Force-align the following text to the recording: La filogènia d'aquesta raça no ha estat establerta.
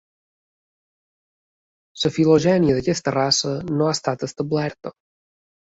La 2.05 2.11
filogènia 2.17 2.79
d'aquesta 2.79 3.15
raça 3.19 3.55
no 3.71 3.91
ha 3.91 3.95
estat 3.99 4.29
establerta. 4.33 4.97